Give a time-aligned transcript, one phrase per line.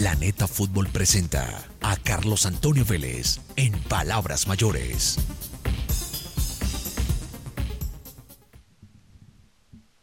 [0.00, 5.18] Planeta Fútbol presenta a Carlos Antonio Vélez en Palabras Mayores.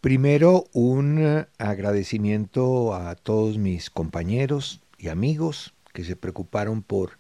[0.02, 7.12] Primero, un agradecimiento a todos mis compañeros y amigos que se preocuparon por,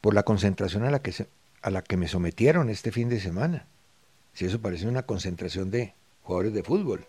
[0.00, 1.26] por la concentración a la, que
[1.62, 3.66] a la que me sometieron este fin de semana.
[4.34, 7.08] Si eso parece una concentración de jugadores de fútbol.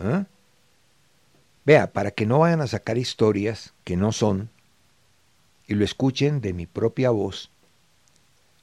[0.00, 0.26] ¿ah?
[1.68, 4.48] Vea, para que no vayan a sacar historias que no son
[5.66, 7.50] y lo escuchen de mi propia voz,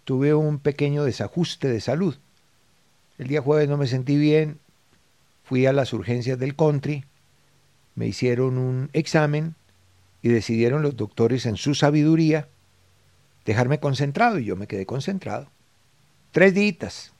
[0.05, 2.15] tuve un pequeño desajuste de salud.
[3.19, 4.57] El día jueves no me sentí bien,
[5.43, 7.05] fui a las urgencias del country,
[7.93, 9.53] me hicieron un examen
[10.23, 12.47] y decidieron los doctores en su sabiduría
[13.45, 15.47] dejarme concentrado y yo me quedé concentrado.
[16.31, 17.13] Tres días.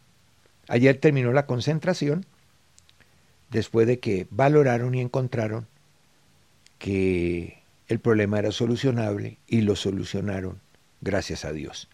[0.68, 2.26] Ayer terminó la concentración
[3.52, 5.68] después de que valoraron y encontraron
[6.86, 10.60] que el problema era solucionable y lo solucionaron,
[11.02, 11.90] gracias a Dios.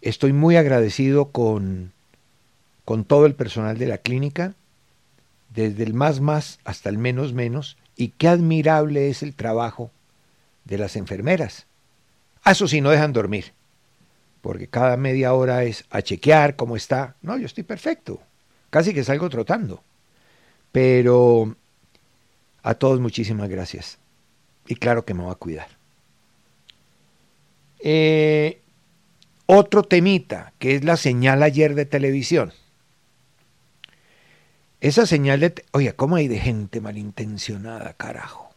[0.00, 1.92] Estoy muy agradecido con
[2.86, 4.54] con todo el personal de la clínica,
[5.54, 9.90] desde el más más hasta el menos menos, y qué admirable es el trabajo
[10.64, 11.66] de las enfermeras.
[12.42, 13.52] A eso sí, no dejan dormir,
[14.40, 17.16] porque cada media hora es a chequear cómo está.
[17.20, 18.22] No, yo estoy perfecto,
[18.70, 19.82] casi que salgo trotando.
[20.72, 21.54] Pero
[22.62, 23.98] a todos muchísimas gracias.
[24.66, 25.68] Y claro que me va a cuidar.
[27.78, 28.60] Eh,
[29.46, 32.52] otro temita, que es la señal ayer de televisión.
[34.80, 35.54] Esa señal de...
[35.72, 38.50] Oye, ¿cómo hay de gente malintencionada, carajo?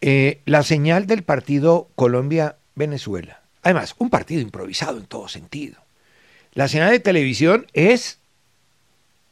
[0.00, 3.40] Eh, la señal del partido Colombia-Venezuela.
[3.62, 5.80] Además, un partido improvisado en todo sentido.
[6.54, 8.18] La señal de televisión es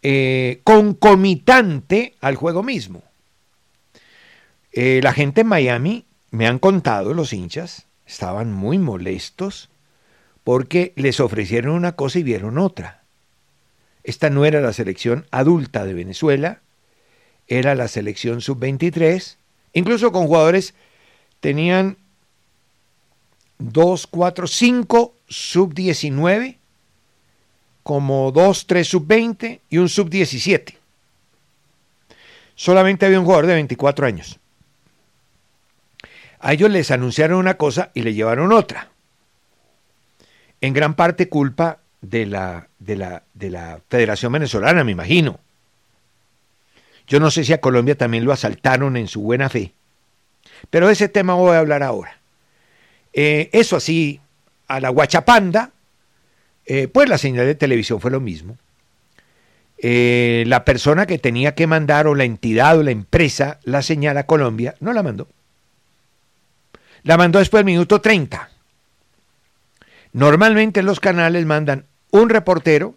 [0.03, 3.03] eh, concomitante al juego mismo.
[4.73, 9.69] Eh, la gente en Miami, me han contado los hinchas, estaban muy molestos
[10.45, 13.03] porque les ofrecieron una cosa y vieron otra.
[14.05, 16.61] Esta no era la selección adulta de Venezuela,
[17.47, 19.37] era la selección sub-23,
[19.73, 20.75] incluso con jugadores
[21.41, 21.99] tenían
[23.59, 26.57] 2, 4, 5 sub-19,
[27.83, 30.75] como 2, 3 sub-20 y un sub-17.
[32.55, 34.40] Solamente había un jugador de 24 años.
[36.41, 38.89] A ellos les anunciaron una cosa y le llevaron otra.
[40.61, 45.39] En gran parte culpa de la, de la, de la Federación Venezolana, me imagino.
[47.07, 49.73] Yo no sé si a Colombia también lo asaltaron en su buena fe.
[50.71, 52.19] Pero de ese tema voy a hablar ahora.
[53.13, 54.21] Eh, eso así,
[54.69, 55.73] a la guachapanda,
[56.67, 58.57] eh, pues la señal de televisión fue lo mismo.
[59.79, 64.17] Eh, la persona que tenía que mandar, o la entidad o la empresa, la señal
[64.19, 65.27] a Colombia, no la mandó.
[67.03, 68.51] La mandó después del minuto 30.
[70.13, 72.97] Normalmente los canales mandan un reportero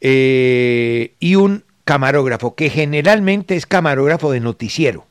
[0.00, 5.06] eh, y un camarógrafo, que generalmente es camarógrafo de noticiero,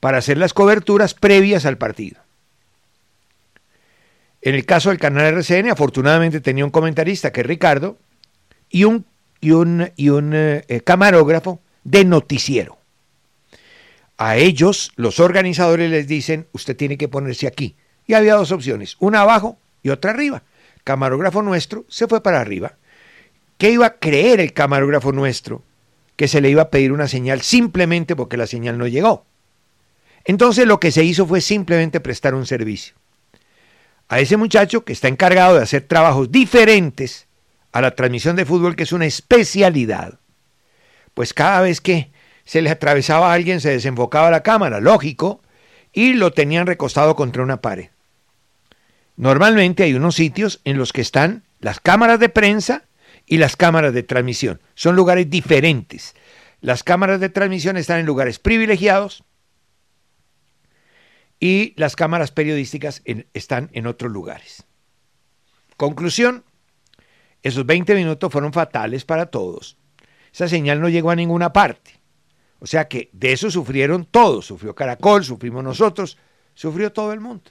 [0.00, 2.20] para hacer las coberturas previas al partido.
[4.42, 7.96] En el caso del canal RCN, afortunadamente tenía un comentarista que es Ricardo
[8.68, 9.06] y un,
[9.40, 12.76] y un, y un eh, camarógrafo de noticiero.
[14.16, 17.76] A ellos, los organizadores les dicen, usted tiene que ponerse aquí.
[18.06, 20.42] Y había dos opciones, una abajo y otra arriba.
[20.84, 22.74] Camarógrafo nuestro se fue para arriba.
[23.58, 25.62] ¿Qué iba a creer el camarógrafo nuestro?
[26.16, 29.24] Que se le iba a pedir una señal simplemente porque la señal no llegó.
[30.24, 32.94] Entonces lo que se hizo fue simplemente prestar un servicio.
[34.08, 37.26] A ese muchacho que está encargado de hacer trabajos diferentes
[37.72, 40.18] a la transmisión de fútbol, que es una especialidad,
[41.14, 42.10] pues cada vez que
[42.44, 45.42] se le atravesaba a alguien se desenfocaba la cámara, lógico,
[45.92, 47.88] y lo tenían recostado contra una pared.
[49.16, 52.84] Normalmente hay unos sitios en los que están las cámaras de prensa
[53.26, 54.60] y las cámaras de transmisión.
[54.74, 56.14] Son lugares diferentes.
[56.60, 59.24] Las cámaras de transmisión están en lugares privilegiados
[61.38, 63.02] y las cámaras periodísticas
[63.34, 64.64] están en otros lugares.
[65.76, 66.44] Conclusión,
[67.42, 69.76] esos 20 minutos fueron fatales para todos.
[70.32, 72.00] Esa señal no llegó a ninguna parte.
[72.60, 74.46] O sea que de eso sufrieron todos.
[74.46, 76.16] Sufrió Caracol, sufrimos nosotros,
[76.54, 77.50] sufrió todo el mundo.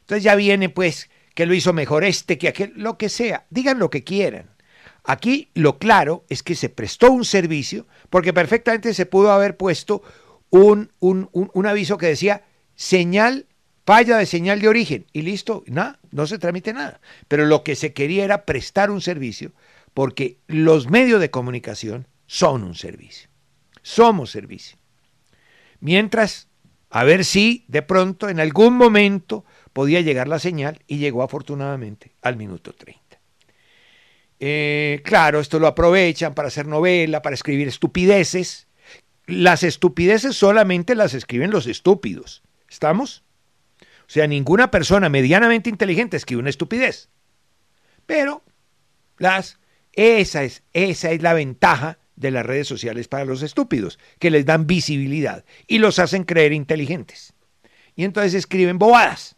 [0.00, 3.78] Entonces ya viene pues que lo hizo mejor este que aquel, lo que sea, digan
[3.78, 4.50] lo que quieran.
[5.04, 10.02] Aquí lo claro es que se prestó un servicio porque perfectamente se pudo haber puesto
[10.50, 12.44] un, un, un, aviso que decía
[12.74, 13.46] señal,
[13.84, 17.00] falla de señal de origen y listo, nada, no se tramite nada.
[17.26, 19.52] Pero lo que se quería era prestar un servicio
[19.94, 23.31] porque los medios de comunicación son un servicio.
[23.82, 24.78] Somos servicio.
[25.80, 26.48] Mientras,
[26.90, 32.12] a ver si de pronto en algún momento podía llegar la señal y llegó afortunadamente
[32.22, 33.00] al minuto 30.
[34.44, 38.66] Eh, claro, esto lo aprovechan para hacer novela, para escribir estupideces.
[39.26, 42.42] Las estupideces solamente las escriben los estúpidos.
[42.68, 43.22] ¿Estamos?
[43.80, 47.08] O sea, ninguna persona medianamente inteligente escribe una estupidez.
[48.04, 48.42] Pero
[49.18, 49.58] las
[49.92, 54.44] esa es esa es la ventaja de las redes sociales para los estúpidos, que les
[54.44, 57.32] dan visibilidad y los hacen creer inteligentes.
[57.94, 59.36] Y entonces escriben bobadas.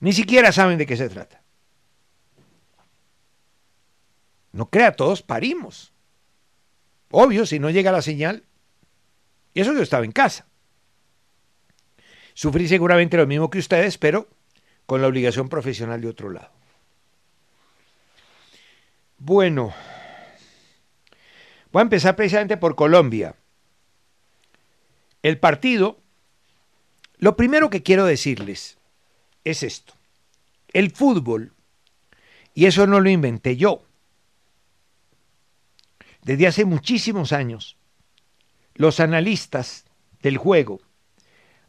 [0.00, 1.42] Ni siquiera saben de qué se trata.
[4.52, 5.92] No crea, todos parimos.
[7.10, 8.44] Obvio, si no llega la señal.
[9.54, 10.46] Y eso yo estaba en casa.
[12.34, 14.28] Sufrí seguramente lo mismo que ustedes, pero
[14.86, 16.50] con la obligación profesional de otro lado.
[19.18, 19.74] Bueno,
[21.72, 23.36] voy a empezar precisamente por Colombia.
[25.22, 26.00] El partido,
[27.18, 28.78] lo primero que quiero decirles
[29.44, 29.94] es esto.
[30.72, 31.52] El fútbol,
[32.54, 33.82] y eso no lo inventé yo,
[36.22, 37.76] desde hace muchísimos años,
[38.74, 39.84] los analistas
[40.22, 40.80] del juego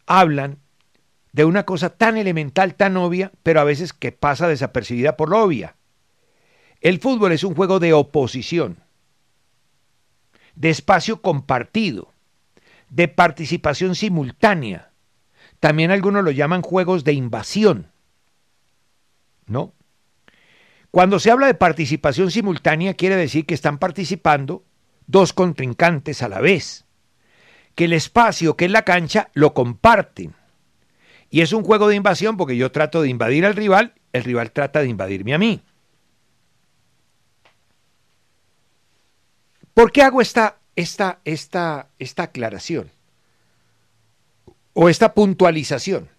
[0.06, 0.60] hablan
[1.32, 5.42] de una cosa tan elemental, tan obvia, pero a veces que pasa desapercibida por lo
[5.42, 5.76] obvia.
[6.82, 8.84] El fútbol es un juego de oposición,
[10.60, 12.14] de espacio compartido,
[12.90, 14.92] de participación simultánea.
[15.62, 17.88] También algunos lo llaman juegos de invasión.
[19.48, 19.74] ¿No?
[20.92, 24.64] Cuando se habla de participación simultánea quiere decir que están participando
[25.08, 26.86] dos contrincantes a la vez,
[27.74, 30.36] que el espacio que es la cancha lo comparten.
[31.30, 34.52] Y es un juego de invasión porque yo trato de invadir al rival, el rival
[34.52, 35.62] trata de invadirme a mí.
[39.80, 42.92] ¿Por qué hago esta, esta, esta, esta aclaración?
[44.74, 46.10] O esta puntualización.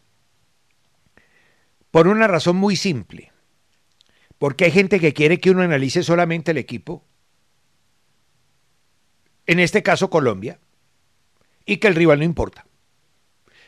[1.90, 3.32] Por una razón muy simple.
[4.38, 7.04] Porque hay gente que quiere que uno analice solamente el equipo,
[9.44, 10.58] en este caso Colombia,
[11.66, 12.64] y que el rival no importa.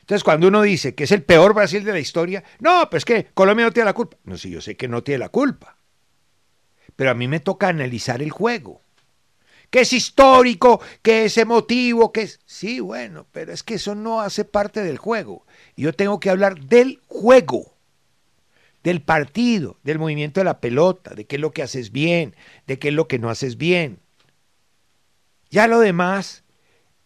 [0.01, 3.27] Entonces, cuando uno dice que es el peor Brasil de la historia, no, pues que
[3.35, 4.17] Colombia no tiene la culpa.
[4.25, 5.77] No, sí, yo sé que no tiene la culpa.
[6.97, 8.81] Pero a mí me toca analizar el juego.
[9.73, 12.41] Que es histórico, que es emotivo, que es...
[12.45, 15.47] Sí, bueno, pero es que eso no hace parte del juego.
[15.77, 17.73] Yo tengo que hablar del juego
[18.83, 22.35] del partido, del movimiento de la pelota, de qué es lo que haces bien,
[22.67, 24.01] de qué es lo que no haces bien.
[25.51, 26.45] Ya lo demás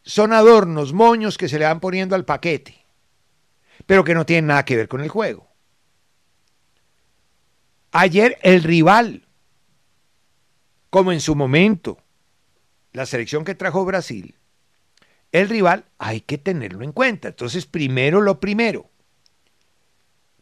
[0.03, 2.85] son adornos, moños que se le van poniendo al paquete,
[3.87, 5.49] pero que no tienen nada que ver con el juego.
[7.93, 9.27] Ayer el rival,
[10.91, 11.99] como en su momento,
[12.97, 14.37] la selección que trajo Brasil,
[15.31, 17.29] el rival hay que tenerlo en cuenta.
[17.29, 18.91] Entonces, primero lo primero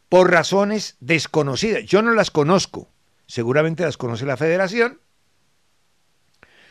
[0.07, 1.83] por razones desconocidas.
[1.83, 2.89] Yo no las conozco,
[3.27, 5.01] seguramente las conoce la federación.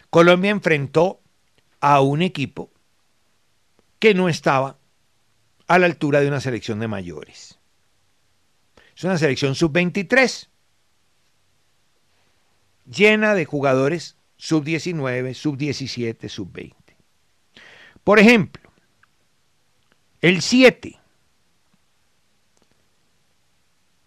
[0.09, 1.21] Colombia enfrentó
[1.81, 2.73] a un equipo
[3.99, 4.79] que no estaba
[5.67, 7.59] a la altura de una selección de mayores.
[8.97, 10.49] Es una selección sub-23,
[12.87, 16.75] llena de jugadores sub-19, sub-17, sub-20.
[18.05, 18.71] Por ejemplo,
[20.21, 21.01] el 7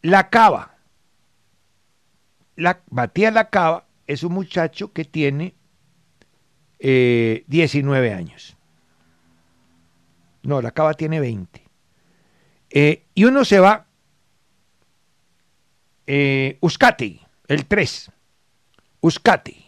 [0.03, 0.75] la Cava.
[2.55, 5.55] La, Matías La Cava es un muchacho que tiene
[6.79, 8.55] 19 eh, años.
[10.43, 11.63] No, la Cava tiene 20.
[12.69, 13.87] Eh, y uno se va,
[16.05, 18.11] eh, Uscati, el 3.
[19.01, 19.66] Uscati.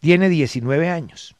[0.00, 1.36] Tiene 19 años.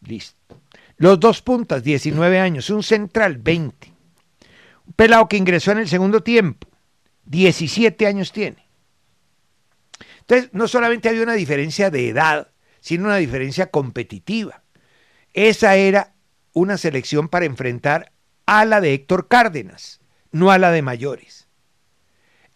[0.00, 0.60] Listo.
[0.96, 2.70] Los dos puntas, 19 años.
[2.70, 3.92] Un central, 20.
[4.86, 6.68] Un pelado que ingresó en el segundo tiempo.
[7.26, 8.66] 17 años tiene.
[10.20, 12.48] Entonces, no solamente había una diferencia de edad,
[12.80, 14.62] sino una diferencia competitiva.
[15.34, 16.14] Esa era
[16.52, 18.12] una selección para enfrentar
[18.46, 20.00] a la de Héctor Cárdenas,
[20.32, 21.45] no a la de mayores.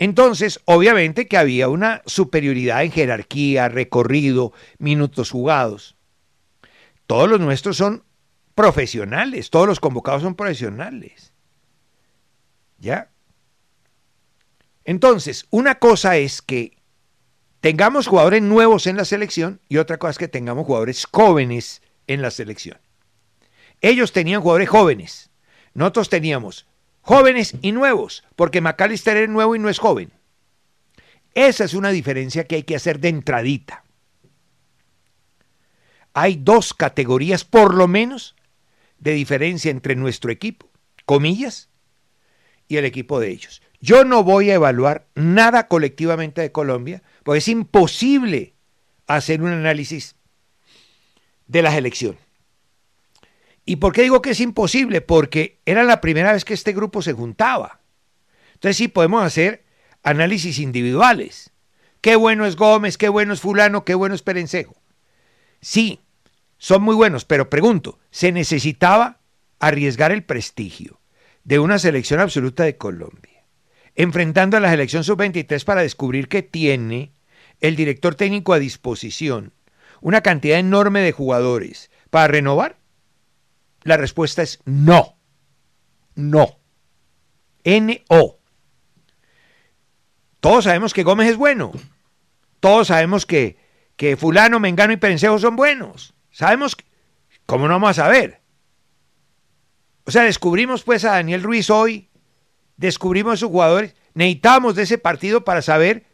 [0.00, 5.95] Entonces, obviamente que había una superioridad en jerarquía, recorrido, minutos jugados.
[7.07, 8.02] Todos los nuestros son
[8.54, 11.35] profesionales, todos los convocados son profesionales.
[12.78, 13.11] ¿Ya?
[14.87, 16.78] Entonces, una cosa es que
[17.61, 22.23] tengamos jugadores nuevos en la selección y otra cosa es que tengamos jugadores jóvenes en
[22.23, 22.78] la selección.
[23.83, 25.30] Ellos tenían jugadores jóvenes.
[25.75, 26.70] Nosotros teníamos
[27.00, 30.12] jóvenes y nuevos, porque McAllister es nuevo y no es joven.
[31.35, 33.85] Esa es una diferencia que hay que hacer de entradita.
[36.12, 38.35] hay dos categorías por lo menos
[38.99, 40.69] de diferencia entre nuestro equipo,
[41.07, 41.69] comillas,
[42.69, 43.62] y el equipo de ellos.
[43.80, 48.54] Yo no voy a evaluar nada colectivamente de Colombia, porque es imposible
[49.07, 50.14] hacer un análisis
[51.47, 52.21] de las elecciones.
[53.71, 55.00] ¿Y por qué digo que es imposible?
[55.00, 57.79] Porque era la primera vez que este grupo se juntaba.
[58.55, 59.62] Entonces sí podemos hacer
[60.03, 61.53] análisis individuales.
[62.00, 64.75] Qué bueno es Gómez, qué bueno es fulano, qué bueno es Perencejo.
[65.61, 66.00] Sí,
[66.59, 69.21] son muy buenos, pero pregunto, ¿se necesitaba
[69.61, 71.00] arriesgar el prestigio
[71.45, 73.45] de una selección absoluta de Colombia,
[73.95, 77.12] enfrentando a la selección sub-23 para descubrir que tiene
[77.61, 79.53] el director técnico a disposición
[80.00, 82.79] una cantidad enorme de jugadores para renovar?
[83.82, 85.16] La respuesta es no.
[86.14, 86.58] No.
[87.64, 88.38] N-O.
[90.40, 91.72] Todos sabemos que Gómez es bueno.
[92.60, 93.58] Todos sabemos que,
[93.96, 96.14] que fulano, mengano y perencejo son buenos.
[96.30, 96.76] Sabemos,
[97.46, 98.40] ¿cómo no vamos a saber?
[100.04, 102.10] O sea, descubrimos pues a Daniel Ruiz hoy,
[102.76, 106.06] descubrimos a sus jugadores, necesitamos de ese partido para saber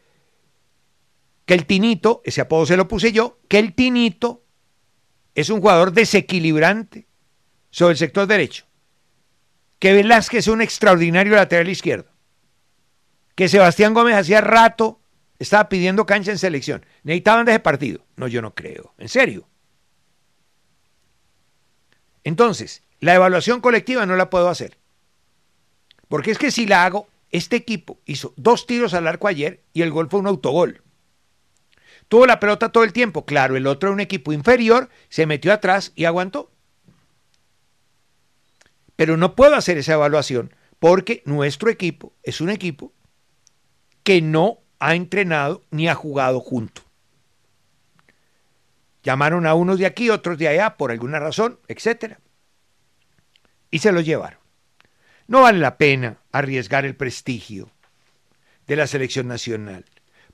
[1.47, 4.45] que el Tinito, ese apodo se lo puse yo, que el Tinito
[5.35, 7.07] es un jugador desequilibrante
[7.71, 8.65] sobre el sector derecho,
[9.79, 12.11] que Velázquez es un extraordinario lateral izquierdo,
[13.35, 15.01] que Sebastián Gómez hacía rato
[15.39, 16.85] estaba pidiendo cancha en selección.
[17.03, 18.05] ¿Necesitaban de ese partido?
[18.17, 18.95] No, yo no creo.
[18.99, 19.47] ¿En serio?
[22.25, 24.79] Entonces, la evaluación colectiva no la puedo hacer.
[26.09, 29.83] Porque es que si la hago, este equipo hizo dos tiros al arco ayer y
[29.83, 30.83] el gol fue un autogol.
[32.09, 33.27] Tuvo la pelota todo el tiempo.
[33.27, 36.51] Claro, el otro, un equipo inferior, se metió atrás y aguantó.
[38.97, 42.93] Pero no puedo hacer esa evaluación porque nuestro equipo es un equipo
[44.03, 46.83] que no ha entrenado ni ha jugado junto.
[49.03, 52.19] Llamaron a unos de aquí, otros de allá, por alguna razón, etc.
[53.71, 54.41] Y se los llevaron.
[55.29, 57.71] No vale la pena arriesgar el prestigio
[58.67, 59.85] de la selección nacional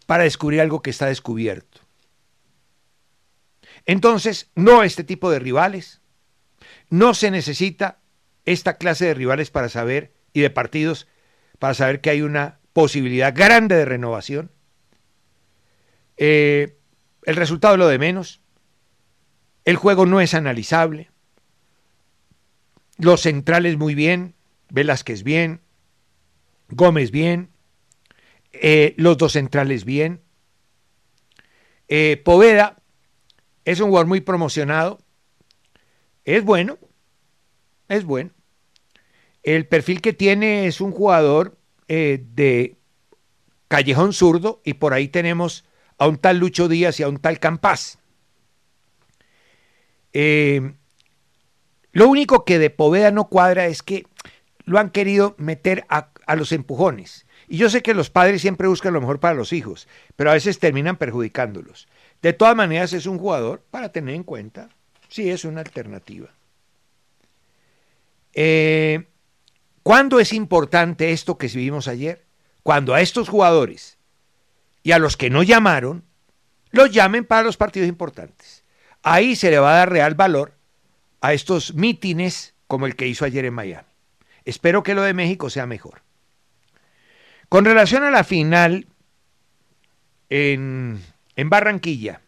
[0.06, 1.80] para descubrir algo que está descubierto.
[3.86, 6.00] Entonces, no este tipo de rivales.
[6.88, 7.98] No se necesita
[8.44, 11.06] esta clase de rivales para saber y de partidos
[11.58, 14.50] para saber que hay una posibilidad grande de renovación.
[16.16, 16.76] Eh,
[17.24, 18.40] el resultado es lo de menos.
[19.64, 21.10] El juego no es analizable.
[22.98, 24.34] Los centrales muy bien.
[24.70, 25.60] Velázquez bien.
[26.68, 27.50] Gómez bien.
[28.52, 30.22] Eh, los dos centrales bien.
[31.88, 32.82] Eh, Poveda
[33.64, 34.98] es un jugador muy promocionado.
[36.24, 36.78] Es bueno.
[37.92, 38.30] Es bueno.
[39.42, 41.58] El perfil que tiene es un jugador
[41.88, 42.76] eh, de
[43.68, 45.66] Callejón Zurdo y por ahí tenemos
[45.98, 47.98] a un tal Lucho Díaz y a un tal Campás.
[50.14, 50.72] Eh,
[51.92, 54.06] lo único que de Poveda no cuadra es que
[54.64, 57.26] lo han querido meter a, a, los empujones.
[57.46, 60.34] Y yo sé que los padres siempre buscan lo mejor para los hijos, pero a
[60.34, 61.88] veces terminan perjudicándolos.
[62.22, 64.70] De todas maneras es un jugador para tener en cuenta.
[65.08, 66.30] Sí, es una alternativa.
[68.34, 69.06] Eh,
[69.82, 72.24] ¿Cuándo es importante esto que vimos ayer?
[72.62, 73.98] Cuando a estos jugadores
[74.82, 76.04] y a los que no llamaron,
[76.70, 78.64] los llamen para los partidos importantes.
[79.02, 80.54] Ahí se le va a dar real valor
[81.20, 83.88] a estos mítines como el que hizo ayer en Miami.
[84.44, 86.02] Espero que lo de México sea mejor.
[87.48, 88.86] Con relación a la final
[90.30, 91.02] en,
[91.36, 92.22] en Barranquilla,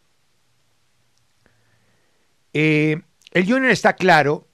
[2.52, 3.00] eh,
[3.32, 4.46] el Junior está claro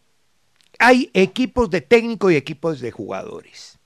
[0.81, 3.79] hay equipos de técnico y equipos de jugadores.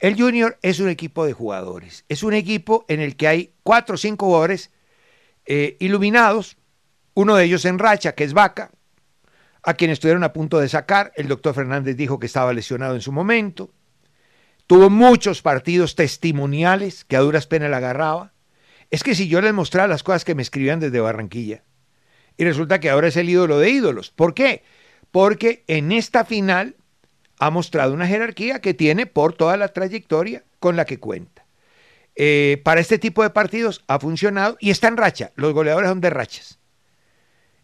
[0.00, 2.06] El Junior es un equipo de jugadores.
[2.08, 4.70] Es un equipo en el que hay cuatro o cinco jugadores
[5.44, 6.56] eh, iluminados.
[7.12, 8.70] Uno de ellos en racha, que es Vaca,
[9.62, 11.12] a quien estuvieron a punto de sacar.
[11.14, 13.70] El doctor Fernández dijo que estaba lesionado en su momento.
[14.66, 18.32] Tuvo muchos partidos testimoniales que a duras penas le agarraba.
[18.90, 21.64] Es que si yo les mostrara las cosas que me escribían desde Barranquilla,
[22.38, 24.10] y resulta que ahora es el ídolo de ídolos.
[24.10, 24.64] ¿Por qué?
[25.14, 26.74] Porque en esta final
[27.38, 31.46] ha mostrado una jerarquía que tiene por toda la trayectoria con la que cuenta.
[32.16, 35.30] Eh, para este tipo de partidos ha funcionado y está en racha.
[35.36, 36.58] Los goleadores son de rachas.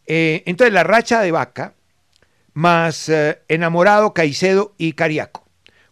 [0.06, 1.74] Eh, entonces la racha de Vaca,
[2.52, 5.44] más eh, enamorado Caicedo y Cariaco,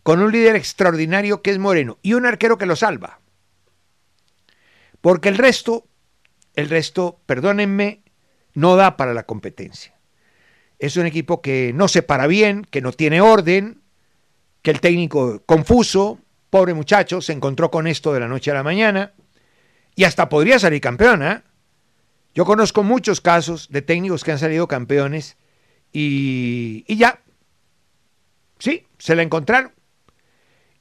[0.05, 3.19] con un líder extraordinario que es Moreno y un arquero que lo salva.
[5.01, 5.89] Porque el resto,
[6.55, 8.05] el resto, perdónenme,
[8.55, 9.98] no da para la competencia.
[10.79, 13.83] Es un equipo que no se para bien, que no tiene orden,
[14.63, 16.19] que el técnico confuso,
[16.51, 19.13] pobre muchacho, se encontró con esto de la noche a la mañana
[19.95, 21.45] y hasta podría salir campeona.
[22.35, 25.37] Yo conozco muchos casos de técnicos que han salido campeones
[25.93, 27.21] y, y ya,
[28.59, 29.73] sí, se la encontraron.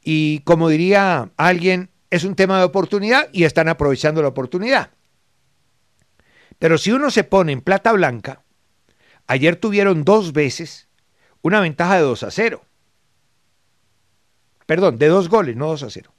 [0.03, 4.91] Y como diría alguien, es un tema de oportunidad y están aprovechando la oportunidad.
[6.59, 8.43] Pero si uno se pone en plata blanca,
[9.27, 10.87] ayer tuvieron dos veces
[11.41, 12.61] una ventaja de 2 a 0.
[14.65, 16.13] Perdón, de dos goles, no 2 a 0.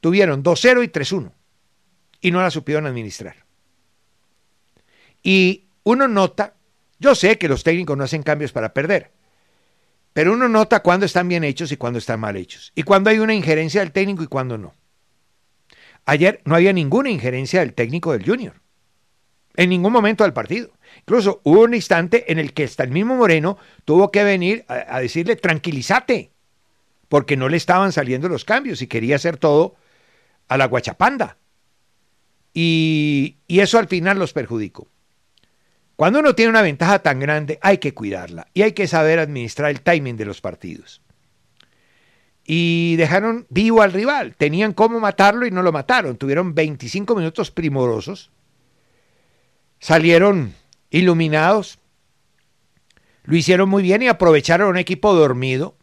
[0.00, 1.32] Tuvieron 2-0 y 3-1
[2.20, 3.44] y no la supieron administrar.
[5.22, 6.54] Y uno nota,
[6.98, 9.12] yo sé que los técnicos no hacen cambios para perder,
[10.12, 13.18] pero uno nota cuándo están bien hechos y cuándo están mal hechos, y cuándo hay
[13.18, 14.74] una injerencia del técnico y cuándo no.
[16.06, 18.60] Ayer no había ninguna injerencia del técnico del Junior,
[19.56, 20.70] en ningún momento del partido.
[21.00, 25.00] Incluso hubo un instante en el que hasta el mismo Moreno tuvo que venir a,
[25.00, 26.32] decirle, tranquilízate,
[27.08, 29.76] porque no le estaban saliendo los cambios y quería hacer todo
[30.48, 31.36] a la guachapanda.
[32.52, 34.88] Y, y eso al final los perjudicó.
[35.96, 39.70] Cuando uno tiene una ventaja tan grande, hay que cuidarla y hay que saber administrar
[39.70, 41.00] el timing de los partidos.
[42.44, 44.36] Y dejaron vivo al rival.
[44.36, 46.16] Tenían cómo matarlo y no lo mataron.
[46.16, 48.30] Tuvieron 25 minutos primorosos.
[49.84, 50.54] Salieron
[50.88, 51.78] iluminados.
[53.24, 55.76] Lo hicieron muy bien y aprovecharon un equipo dormido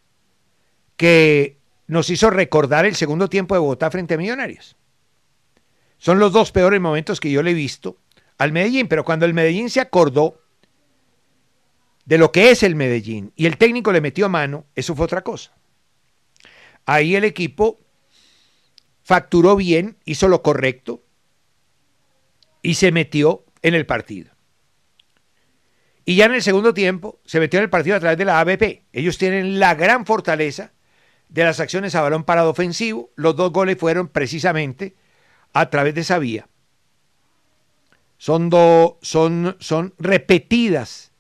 [0.98, 4.76] que nos hizo recordar el segundo tiempo de Bogotá frente a Millonarios.
[6.00, 7.98] Son los dos peores momentos que yo le he visto
[8.40, 10.42] al Medellín, pero cuando el Medellín se acordó
[12.04, 15.22] de lo que es el Medellín y el técnico le metió mano, eso fue otra
[15.22, 15.56] cosa.
[16.88, 17.78] Ahí el equipo
[19.04, 21.04] facturó bien, hizo lo correcto
[22.64, 24.32] y se metió en el partido.
[26.06, 28.40] Y ya en el segundo tiempo se metió en el partido a través de la
[28.40, 28.86] ABP.
[28.92, 30.74] Ellos tienen la gran fortaleza
[31.30, 33.12] de las acciones a balón parado ofensivo.
[33.16, 34.96] Los dos goles fueron precisamente
[35.54, 36.48] a través de esa vía
[38.22, 38.52] son,
[39.02, 41.12] son, son repetidas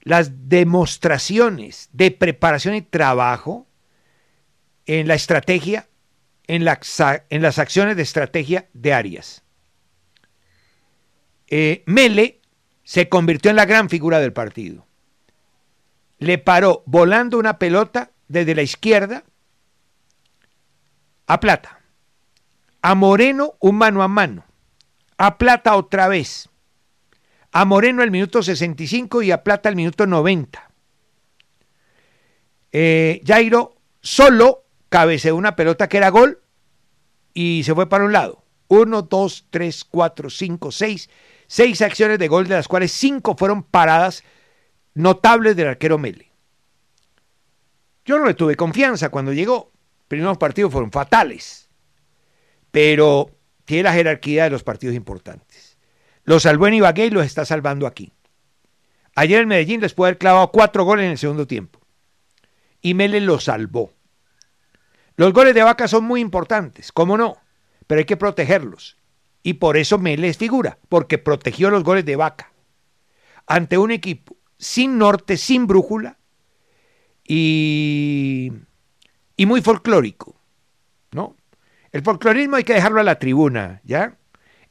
[0.00, 3.66] las demostraciones de preparación y trabajo
[4.86, 5.86] en la estrategia,
[6.46, 6.80] en, la,
[7.28, 9.43] en las acciones de estrategia de Arias.
[11.48, 12.40] Eh, Mele
[12.82, 14.86] se convirtió en la gran figura del partido.
[16.18, 19.24] Le paró volando una pelota desde la izquierda
[21.26, 21.80] a Plata.
[22.82, 24.44] A Moreno un mano a mano
[25.16, 26.48] a Plata otra vez.
[27.52, 30.70] A Moreno el minuto 65 y a Plata el minuto 90.
[32.72, 36.42] Eh, Jairo solo cabeceó una pelota que era gol
[37.32, 38.44] y se fue para un lado.
[38.66, 41.08] Uno, dos, tres, cuatro, cinco, seis.
[41.54, 44.24] Seis acciones de gol, de las cuales cinco fueron paradas
[44.92, 46.32] notables del arquero Mele.
[48.04, 49.70] Yo no le tuve confianza cuando llegó.
[50.08, 51.68] Primeros partidos fueron fatales.
[52.72, 53.30] Pero
[53.64, 55.78] tiene la jerarquía de los partidos importantes.
[56.24, 58.12] Lo salvó en Ibagué y los está salvando aquí.
[59.14, 61.78] Ayer el Medellín les puede haber clavado cuatro goles en el segundo tiempo.
[62.80, 63.92] Y Mele lo salvó.
[65.14, 67.36] Los goles de Vaca son muy importantes, ¿cómo no?
[67.86, 68.96] Pero hay que protegerlos.
[69.46, 72.50] Y por eso Mele es figura, porque protegió los goles de Vaca.
[73.46, 76.18] Ante un equipo sin norte, sin brújula
[77.22, 78.50] y,
[79.36, 80.40] y muy folclórico,
[81.12, 81.36] ¿no?
[81.92, 84.16] El folclorismo hay que dejarlo a la tribuna, ¿ya?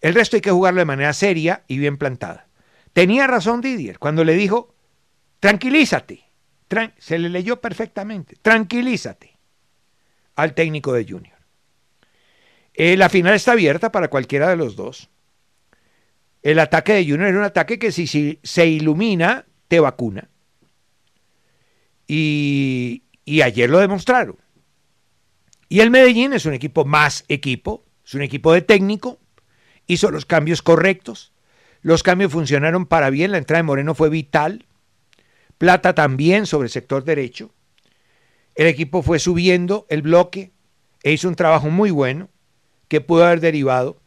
[0.01, 2.47] El resto hay que jugarlo de manera seria y bien plantada.
[2.93, 4.73] Tenía razón Didier cuando le dijo,
[5.39, 6.25] tranquilízate.
[6.97, 9.37] se le leyó perfectamente, tranquilízate
[10.35, 11.32] al técnico de Junior.
[12.73, 15.09] Eh, la final está abierta para cualquiera de los dos.
[16.41, 20.29] El ataque de Junior es un ataque que si, se ilumina, te vacuna.
[22.05, 23.01] Y
[23.41, 24.37] ayer lo demostraron.
[25.73, 29.19] Y el Medellín es un equipo más equipo, es un equipo de técnico,
[29.87, 31.33] hizo los cambios correctos,
[31.81, 34.67] los cambios funcionaron para bien, la entrada de Moreno fue vital,
[35.57, 37.55] Plata también sobre el sector derecho,
[38.53, 40.51] el equipo fue subiendo el bloque
[41.01, 42.29] e hizo un trabajo muy bueno
[42.93, 43.99] que pudo haber derivado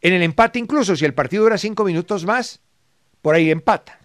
[0.00, 2.60] en el empate, incluso si el partido dura cinco minutos más,
[3.20, 3.98] por ahí empata.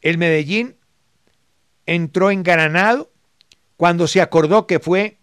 [0.00, 0.76] El Medellín
[1.84, 3.10] entró engranado
[3.76, 5.18] cuando se acordó que fue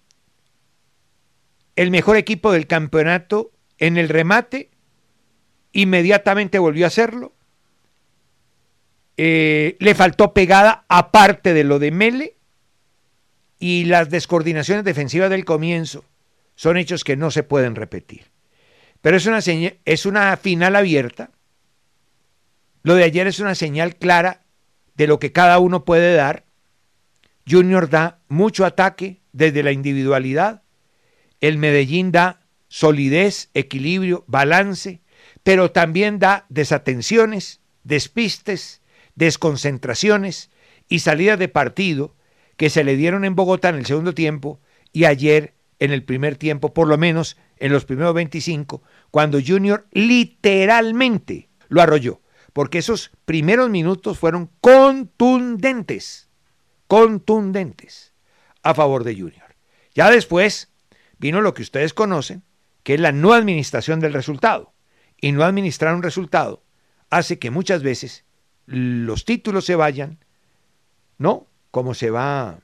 [1.78, 4.70] el mejor equipo del campeonato en el remate,
[5.72, 7.32] inmediatamente volvió a hacerlo.
[9.16, 12.36] Eh, le faltó pegada aparte de lo de Mele
[13.58, 16.04] y las descoordinaciones defensivas del comienzo
[16.58, 18.26] son hechos que no se pueden repetir.
[19.00, 19.40] Pero es una,
[19.86, 21.32] es una final abierta.
[22.84, 24.44] Lo de ayer es una señal clara
[24.96, 26.44] de lo que cada uno puede dar.
[27.50, 30.64] Junior da mucho ataque desde la individualidad
[31.42, 35.02] el Medellín da solidez, equilibrio, balance,
[35.44, 38.82] pero también da desatenciones, despistes,
[39.16, 40.50] desconcentraciones
[40.90, 42.16] y salidas de partido
[42.56, 44.60] que se le dieron en Bogotá en el segundo tiempo
[44.92, 49.88] y ayer en el primer tiempo, por lo menos en los primeros 25, cuando Junior
[49.92, 52.22] literalmente lo arrolló,
[52.54, 56.30] porque esos primeros minutos fueron contundentes,
[56.88, 58.14] contundentes
[58.64, 59.56] a favor de Junior.
[59.94, 60.72] Ya después
[61.20, 62.44] vino lo que ustedes conocen,
[62.84, 64.74] que es la no administración del resultado.
[65.20, 66.64] Y no administrar un resultado
[67.10, 68.24] hace que muchas veces
[68.66, 70.20] los títulos se vayan,
[71.18, 71.48] ¿no?
[71.72, 72.60] Como se va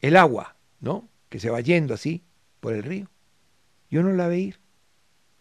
[0.00, 1.08] el agua, ¿no?
[1.28, 2.22] Que se va yendo así
[2.60, 3.10] por el río.
[3.90, 4.60] Yo no la ve ir.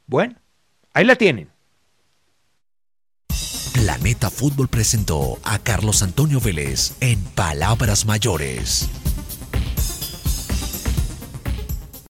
[0.05, 0.35] Bueno,
[0.93, 1.49] ahí la tienen.
[3.73, 8.89] Planeta Fútbol presentó a Carlos Antonio Vélez en Palabras Mayores.